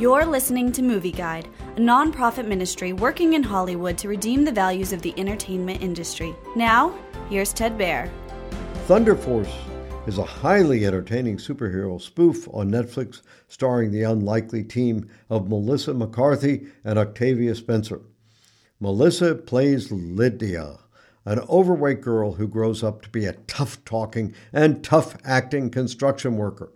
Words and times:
You're 0.00 0.24
listening 0.24 0.72
to 0.72 0.82
Movie 0.82 1.12
Guide, 1.12 1.46
a 1.76 1.78
nonprofit 1.78 2.46
ministry 2.46 2.94
working 2.94 3.34
in 3.34 3.42
Hollywood 3.42 3.98
to 3.98 4.08
redeem 4.08 4.46
the 4.46 4.50
values 4.50 4.94
of 4.94 5.02
the 5.02 5.12
entertainment 5.18 5.82
industry. 5.82 6.34
Now, 6.56 6.98
here's 7.28 7.52
Ted 7.52 7.76
Baehr. 7.76 8.10
Thunder 8.86 9.14
Force 9.14 9.52
is 10.06 10.16
a 10.16 10.24
highly 10.24 10.86
entertaining 10.86 11.36
superhero 11.36 12.00
spoof 12.00 12.48
on 12.50 12.70
Netflix 12.70 13.20
starring 13.48 13.90
the 13.90 14.04
unlikely 14.04 14.64
team 14.64 15.06
of 15.28 15.50
Melissa 15.50 15.92
McCarthy 15.92 16.68
and 16.82 16.98
Octavia 16.98 17.54
Spencer. 17.54 18.00
Melissa 18.80 19.34
plays 19.34 19.92
Lydia, 19.92 20.78
an 21.26 21.40
overweight 21.40 22.00
girl 22.00 22.32
who 22.32 22.48
grows 22.48 22.82
up 22.82 23.02
to 23.02 23.10
be 23.10 23.26
a 23.26 23.34
tough 23.46 23.84
talking 23.84 24.32
and 24.50 24.82
tough 24.82 25.14
acting 25.26 25.68
construction 25.68 26.38
worker. 26.38 26.72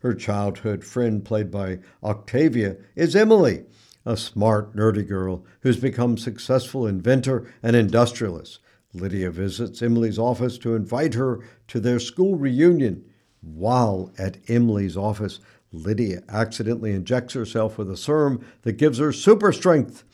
Her 0.00 0.14
childhood 0.14 0.84
friend, 0.84 1.24
played 1.24 1.50
by 1.50 1.80
Octavia, 2.02 2.76
is 2.94 3.16
Emily, 3.16 3.64
a 4.04 4.16
smart, 4.16 4.76
nerdy 4.76 5.06
girl 5.06 5.44
who's 5.60 5.78
become 5.78 6.16
successful 6.16 6.86
inventor 6.86 7.52
and 7.62 7.74
industrialist. 7.74 8.60
Lydia 8.92 9.30
visits 9.30 9.82
Emily's 9.82 10.18
office 10.18 10.58
to 10.58 10.74
invite 10.74 11.14
her 11.14 11.40
to 11.68 11.80
their 11.80 11.98
school 11.98 12.36
reunion. 12.36 13.04
While 13.40 14.12
at 14.18 14.38
Emily's 14.48 14.96
office, 14.96 15.40
Lydia 15.72 16.22
accidentally 16.28 16.92
injects 16.92 17.34
herself 17.34 17.76
with 17.78 17.90
a 17.90 17.96
serum 17.96 18.44
that 18.62 18.74
gives 18.74 18.98
her 18.98 19.12
super 19.12 19.52
strength. 19.52 20.04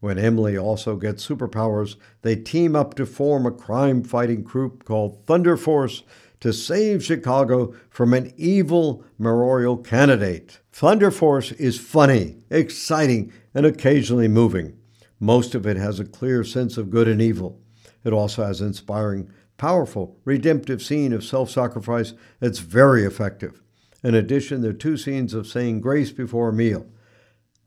When 0.00 0.18
Emily 0.18 0.58
also 0.58 0.96
gets 0.96 1.26
superpowers, 1.26 1.96
they 2.22 2.34
team 2.34 2.74
up 2.74 2.94
to 2.94 3.06
form 3.06 3.46
a 3.46 3.52
crime 3.52 4.02
fighting 4.02 4.42
group 4.42 4.84
called 4.84 5.24
Thunder 5.26 5.56
Force 5.56 6.02
to 6.42 6.52
save 6.52 7.04
Chicago 7.04 7.72
from 7.88 8.12
an 8.12 8.32
evil 8.36 9.04
mayoral 9.16 9.76
candidate. 9.76 10.58
Thunder 10.72 11.12
Force 11.12 11.52
is 11.52 11.78
funny, 11.78 12.36
exciting, 12.50 13.32
and 13.54 13.64
occasionally 13.64 14.26
moving. 14.26 14.76
Most 15.20 15.54
of 15.54 15.68
it 15.68 15.76
has 15.76 16.00
a 16.00 16.04
clear 16.04 16.42
sense 16.42 16.76
of 16.76 16.90
good 16.90 17.06
and 17.06 17.22
evil. 17.22 17.60
It 18.02 18.12
also 18.12 18.44
has 18.44 18.60
an 18.60 18.66
inspiring, 18.66 19.30
powerful, 19.56 20.18
redemptive 20.24 20.82
scene 20.82 21.12
of 21.12 21.22
self 21.22 21.48
sacrifice 21.48 22.14
that's 22.40 22.58
very 22.58 23.04
effective. 23.04 23.62
In 24.02 24.16
addition, 24.16 24.62
there 24.62 24.72
are 24.72 24.74
two 24.74 24.96
scenes 24.96 25.34
of 25.34 25.46
saying 25.46 25.80
grace 25.80 26.10
before 26.10 26.48
a 26.48 26.52
meal. 26.52 26.86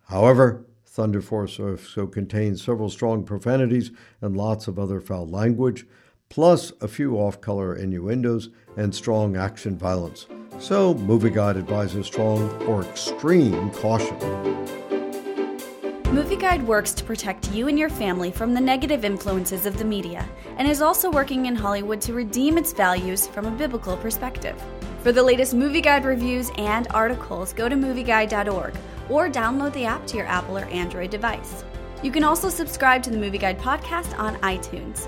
However, 0.09 0.66
Thunder 0.86 1.21
Force 1.21 1.61
also 1.61 2.08
contains 2.08 2.61
several 2.61 2.89
strong 2.89 3.23
profanities 3.23 3.92
and 4.19 4.36
lots 4.36 4.67
of 4.67 4.77
other 4.77 4.99
foul 4.99 5.30
language, 5.30 5.88
plus 6.29 6.71
a 6.81 6.87
few 6.87 7.17
off 7.17 7.41
color 7.41 7.75
innuendos 7.75 8.49
and 8.77 8.93
strong 8.93 9.37
action 9.37 9.77
violence. 9.77 10.27
So, 10.59 10.93
Movie 10.93 11.29
Guide 11.29 11.57
advises 11.57 12.07
strong 12.07 12.49
or 12.63 12.83
extreme 12.83 13.71
caution. 13.71 14.17
Movie 16.13 16.37
Guide 16.37 16.65
works 16.65 16.93
to 16.93 17.03
protect 17.03 17.51
you 17.51 17.67
and 17.67 17.77
your 17.77 17.89
family 17.89 18.31
from 18.31 18.53
the 18.53 18.61
negative 18.61 19.03
influences 19.03 19.65
of 19.65 19.77
the 19.77 19.83
media 19.83 20.25
and 20.57 20.65
is 20.65 20.81
also 20.81 21.11
working 21.11 21.47
in 21.47 21.55
Hollywood 21.55 21.99
to 22.01 22.13
redeem 22.13 22.57
its 22.57 22.71
values 22.71 23.27
from 23.27 23.45
a 23.45 23.51
biblical 23.51 23.97
perspective. 23.97 24.55
For 25.01 25.11
the 25.11 25.21
latest 25.21 25.53
Movie 25.53 25.81
Guide 25.81 26.05
reviews 26.05 26.51
and 26.57 26.87
articles, 26.91 27.51
go 27.51 27.67
to 27.67 27.75
movieguide.org 27.75 28.75
or 29.09 29.29
download 29.29 29.73
the 29.73 29.85
app 29.85 30.07
to 30.07 30.17
your 30.17 30.25
Apple 30.25 30.57
or 30.57 30.65
Android 30.65 31.09
device. 31.09 31.65
You 32.01 32.11
can 32.11 32.23
also 32.23 32.49
subscribe 32.49 33.03
to 33.03 33.09
the 33.09 33.17
Movie 33.17 33.37
Guide 33.37 33.59
podcast 33.59 34.17
on 34.17 34.37
iTunes. 34.37 35.07